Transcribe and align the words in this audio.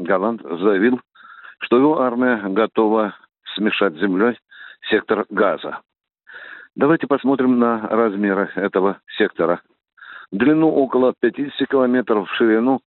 Галант 0.00 0.42
заявил, 0.42 1.00
что 1.60 1.76
его 1.76 2.00
армия 2.00 2.42
готова 2.48 3.14
смешать 3.54 3.94
с 3.94 4.00
землей 4.00 4.38
сектор 4.88 5.26
газа. 5.28 5.80
Давайте 6.74 7.06
посмотрим 7.06 7.58
на 7.58 7.86
размеры 7.88 8.50
этого 8.54 9.00
сектора. 9.18 9.60
Длину 10.32 10.70
около 10.70 11.12
50 11.20 11.68
километров, 11.68 12.30
ширину 12.36 12.80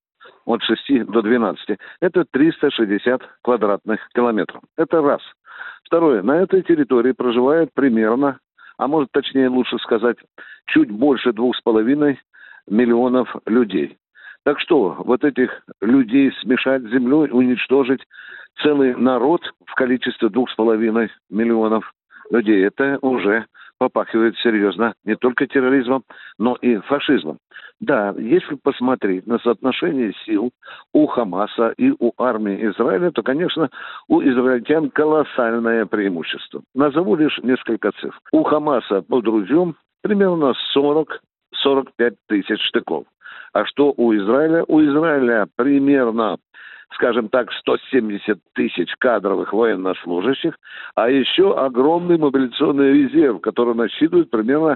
от 0.46 0.64
6 0.64 1.06
до 1.06 1.22
12. 1.22 1.78
Это 2.02 2.26
360 2.32 3.22
квадратных 3.44 4.00
километров. 4.16 4.62
Это 4.78 5.02
раз. 5.02 5.22
Второе. 5.84 6.24
На 6.24 6.42
этой 6.42 6.64
территории 6.64 7.12
проживает 7.12 7.70
примерно, 7.74 8.40
а 8.78 8.88
может 8.88 9.12
точнее 9.12 9.50
лучше 9.50 9.78
сказать, 9.80 10.18
чуть 10.68 10.90
больше 10.90 11.34
двух 11.34 11.56
с 11.56 11.62
половиной 11.62 12.20
миллионов 12.68 13.36
людей. 13.46 13.98
Так 14.46 14.60
что, 14.60 14.96
вот 15.00 15.24
этих 15.24 15.64
людей 15.82 16.32
смешать 16.42 16.84
с 16.84 16.92
землей, 16.92 17.30
уничтожить 17.32 18.02
целый 18.62 18.96
народ 18.96 19.42
в 19.66 19.74
количестве 19.76 20.30
двух 20.30 20.50
с 20.50 20.56
половиной 20.56 21.10
миллионов 21.30 21.94
людей, 22.30 22.66
это 22.66 23.00
уже 23.02 23.46
попахивает 23.78 24.36
серьезно 24.38 24.94
не 25.04 25.16
только 25.16 25.48
терроризмом, 25.48 26.04
но 26.38 26.56
и 26.62 26.78
фашизмом. 26.78 27.38
Да, 27.80 28.14
если 28.18 28.56
посмотреть 28.56 29.28
на 29.28 29.40
соотношение 29.40 30.14
сил 30.26 30.52
у 30.94 31.06
Хамаса 31.08 31.74
и 31.78 31.92
у 31.92 32.14
армии 32.18 32.66
Израиля, 32.72 33.12
то, 33.12 33.24
конечно, 33.24 33.70
у 34.08 34.22
израильтян 34.22 34.90
колоссальное 34.90 35.86
преимущество. 35.86 36.62
Назову 36.74 37.16
лишь 37.16 37.38
несколько 37.40 37.92
цифр. 37.92 38.18
У 38.32 38.44
Хамаса 38.44 39.02
под 39.02 39.26
ружьем 39.26 39.76
примерно 40.02 40.54
40-45 40.76 42.16
тысяч 42.28 42.62
штыков. 42.68 43.06
А 43.54 43.66
что 43.66 43.94
у 43.96 44.14
Израиля? 44.16 44.66
У 44.68 44.82
Израиля 44.82 45.48
примерно 45.56 46.38
скажем 46.96 47.30
так, 47.30 47.52
170 47.52 48.38
тысяч 48.54 48.94
кадровых 49.00 49.52
военнослужащих, 49.52 50.54
а 50.94 51.10
еще 51.10 51.58
огромный 51.58 52.20
мобилизационный 52.20 52.94
резерв, 52.94 53.42
который 53.42 53.74
насчитывает 53.74 54.30
примерно 54.30 54.76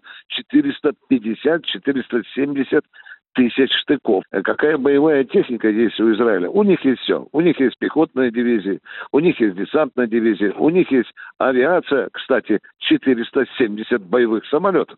450-470 0.58 2.82
тысяч 3.36 3.72
штыков. 3.82 4.24
Какая 4.32 4.80
боевая 4.80 5.26
техника 5.26 5.70
есть 5.70 6.00
у 6.00 6.12
Израиля? 6.12 6.50
У 6.50 6.64
них 6.64 6.84
есть 6.84 7.02
все. 7.02 7.28
У 7.32 7.42
них 7.42 7.60
есть 7.60 7.78
пехотная 7.78 8.32
дивизия, 8.32 8.80
у 9.12 9.20
них 9.20 9.40
есть 9.40 9.56
десантная 9.56 10.08
дивизия, 10.08 10.54
у 10.54 10.70
них 10.70 10.92
есть 10.92 11.14
авиация, 11.38 12.10
кстати, 12.12 12.62
470 12.80 14.02
боевых 14.02 14.44
самолетов. 14.48 14.98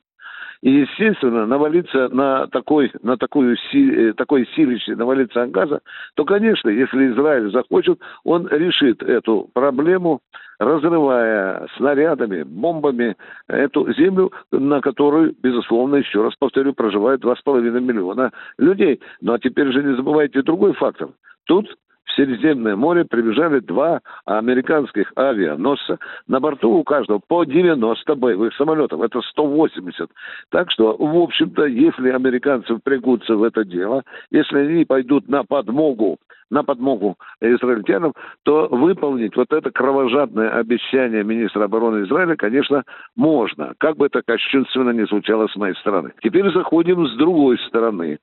И, 0.61 0.71
естественно, 0.71 1.45
навалиться 1.45 2.09
на 2.09 2.47
такой, 2.47 2.91
на 3.01 3.15
такую, 3.17 3.55
э, 3.73 4.13
такой 4.13 4.45
силище, 4.55 4.95
навалиться 4.95 5.47
газа, 5.47 5.79
то, 6.15 6.25
конечно, 6.25 6.69
если 6.69 7.11
Израиль 7.13 7.49
захочет, 7.51 7.99
он 8.25 8.47
решит 8.47 9.01
эту 9.01 9.49
проблему, 9.53 10.19
разрывая 10.59 11.65
снарядами, 11.77 12.43
бомбами 12.43 13.15
эту 13.47 13.91
землю, 13.93 14.33
на 14.51 14.81
которой, 14.81 15.33
безусловно, 15.41 15.95
еще 15.95 16.23
раз 16.23 16.33
повторю, 16.37 16.73
проживает 16.73 17.21
2,5 17.21 17.79
миллиона 17.79 18.31
людей. 18.57 18.99
Ну 19.21 19.33
а 19.33 19.39
теперь 19.39 19.71
же 19.71 19.81
не 19.81 19.95
забывайте 19.95 20.41
другой 20.41 20.73
фактор. 20.73 21.09
Тут 21.45 21.73
Средиземное 22.19 22.75
море 22.75 23.05
прибежали 23.05 23.59
два 23.59 24.01
американских 24.25 25.13
авианосца. 25.15 25.99
На 26.27 26.41
борту 26.41 26.69
у 26.69 26.83
каждого 26.83 27.21
по 27.25 27.45
90 27.45 28.15
боевых 28.15 28.53
самолетов. 28.55 29.01
Это 29.01 29.21
180. 29.21 30.09
Так 30.49 30.69
что, 30.69 30.97
в 30.97 31.17
общем-то, 31.17 31.65
если 31.65 32.09
американцы 32.09 32.75
впрягутся 32.75 33.37
в 33.37 33.43
это 33.43 33.63
дело, 33.63 34.03
если 34.31 34.57
они 34.57 34.83
пойдут 34.83 35.29
на 35.29 35.45
подмогу 35.45 36.17
на 36.51 36.63
подмогу 36.63 37.15
израильтянам, 37.41 38.13
то 38.41 38.67
выполнить 38.71 39.35
вот 39.35 39.53
это 39.53 39.69
кровожадное 39.69 40.49
обещание 40.49 41.23
министра 41.23 41.65
обороны 41.65 42.05
Израиля, 42.05 42.35
конечно, 42.35 42.83
можно, 43.15 43.73
как 43.77 43.97
бы 43.97 44.07
это 44.07 44.23
кощунственно 44.25 44.89
не 44.89 45.05
звучало 45.05 45.47
с 45.47 45.55
моей 45.55 45.75
стороны. 45.75 46.11
Теперь 46.23 46.51
заходим 46.51 47.05
с 47.07 47.15
другой 47.17 47.59
стороны. 47.67 48.17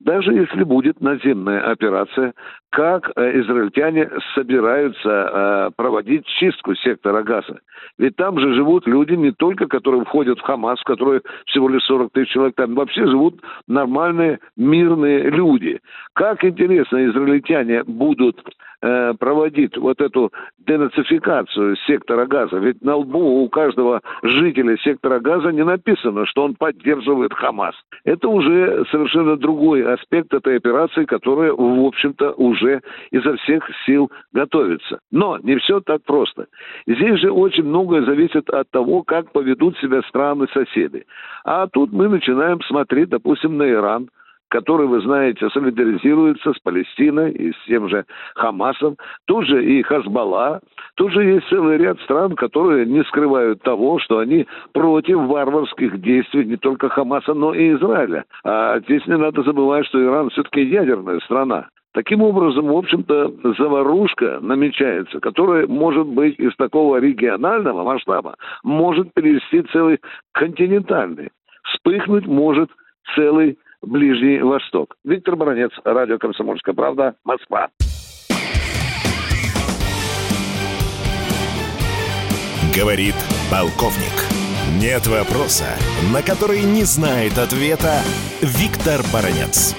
Даже 0.00 0.32
если 0.32 0.64
будет 0.64 1.00
наземная 1.02 1.60
операция, 1.70 2.32
как 2.70 3.12
э, 3.16 3.40
израильтяне 3.40 4.08
собираются 4.34 5.08
э, 5.08 5.70
проводить 5.76 6.24
чистку 6.38 6.74
сектора 6.74 7.22
газа? 7.22 7.60
Ведь 7.98 8.16
там 8.16 8.38
же 8.40 8.54
живут 8.54 8.86
люди 8.86 9.12
не 9.12 9.32
только, 9.32 9.66
которые 9.66 10.04
входят 10.06 10.38
в 10.38 10.42
Хамас, 10.42 10.82
которые 10.84 11.20
всего 11.44 11.68
лишь 11.68 11.82
40 11.82 12.12
тысяч 12.12 12.30
человек, 12.30 12.54
там 12.56 12.74
вообще 12.74 13.06
живут 13.06 13.40
нормальные 13.66 14.38
мирные 14.56 15.28
люди. 15.28 15.80
Как 16.14 16.44
интересно, 16.44 17.04
израильтяне 17.06 17.84
будут 17.84 18.42
э, 18.82 19.14
проводить 19.18 19.76
вот 19.76 20.00
эту 20.00 20.32
денацификацию 20.58 21.76
сектора 21.86 22.26
газа. 22.26 22.56
Ведь 22.58 22.82
на 22.82 22.96
лбу 22.96 23.42
у 23.42 23.48
каждого 23.48 24.00
жителя 24.22 24.76
сектора 24.78 25.20
газа 25.20 25.50
не 25.50 25.64
написано, 25.64 26.26
что 26.26 26.44
он 26.44 26.54
поддерживает 26.54 27.32
Хамас. 27.34 27.74
Это 28.04 28.28
уже 28.28 28.84
совершенно 28.90 29.36
другой 29.36 29.82
аспект 29.82 30.32
этой 30.32 30.56
операции, 30.56 31.04
которая, 31.04 31.52
в 31.52 31.86
общем-то, 31.86 32.32
уже 32.32 32.80
изо 33.10 33.36
всех 33.36 33.68
сил 33.86 34.10
готовится. 34.32 35.00
Но 35.10 35.38
не 35.38 35.56
все 35.56 35.80
так 35.80 36.02
просто. 36.04 36.46
Здесь 36.86 37.20
же 37.20 37.30
очень 37.30 37.64
многое 37.64 38.04
зависит 38.04 38.48
от 38.50 38.70
того, 38.70 39.02
как 39.02 39.32
поведут 39.32 39.76
себя 39.78 40.02
страны-соседи. 40.02 41.04
А 41.44 41.66
тут 41.66 41.92
мы 41.92 42.08
начинаем 42.08 42.60
смотреть, 42.62 43.08
допустим, 43.08 43.56
на 43.56 43.70
Иран– 43.70 44.08
который, 44.50 44.86
вы 44.86 45.00
знаете, 45.00 45.48
солидаризируется 45.50 46.52
с 46.52 46.58
Палестиной 46.58 47.30
и 47.32 47.52
с 47.52 47.56
тем 47.66 47.88
же 47.88 48.04
Хамасом. 48.34 48.96
Тут 49.26 49.46
же 49.46 49.64
и 49.64 49.82
Хазбалла. 49.82 50.60
Тут 50.96 51.12
же 51.12 51.24
есть 51.24 51.48
целый 51.48 51.78
ряд 51.78 51.98
стран, 52.00 52.34
которые 52.34 52.84
не 52.84 53.02
скрывают 53.04 53.62
того, 53.62 53.98
что 54.00 54.18
они 54.18 54.46
против 54.72 55.18
варварских 55.18 56.00
действий 56.00 56.44
не 56.44 56.56
только 56.56 56.88
Хамаса, 56.88 57.32
но 57.32 57.54
и 57.54 57.74
Израиля. 57.76 58.24
А 58.44 58.80
здесь 58.80 59.06
не 59.06 59.16
надо 59.16 59.42
забывать, 59.42 59.86
что 59.86 60.02
Иран 60.02 60.30
все-таки 60.30 60.62
ядерная 60.62 61.20
страна. 61.20 61.68
Таким 61.92 62.22
образом, 62.22 62.66
в 62.66 62.76
общем-то, 62.76 63.54
заварушка 63.58 64.38
намечается, 64.40 65.18
которая 65.18 65.66
может 65.66 66.06
быть 66.06 66.38
из 66.38 66.54
такого 66.56 66.98
регионального 66.98 67.82
масштаба, 67.82 68.36
может 68.62 69.12
перевести 69.14 69.62
целый 69.72 69.98
континентальный. 70.32 71.30
Вспыхнуть 71.64 72.26
может 72.26 72.70
целый 73.16 73.58
Ближний 73.82 74.40
Восток. 74.40 74.96
Виктор 75.04 75.36
Баранец, 75.36 75.70
радио 75.84 76.18
«Комсомольская 76.18 76.74
правда», 76.74 77.14
Москва. 77.24 77.68
Говорит 82.76 83.14
полковник. 83.50 84.40
Нет 84.80 85.06
вопроса, 85.08 85.66
на 86.14 86.22
который 86.22 86.62
не 86.62 86.84
знает 86.84 87.36
ответа 87.38 88.00
Виктор 88.40 89.00
Баранец. 89.12 89.74